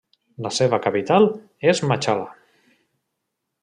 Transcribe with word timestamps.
La 0.45 0.51
seva 0.59 0.79
capital 0.85 1.29
és 1.73 1.85
Machala. 1.93 2.29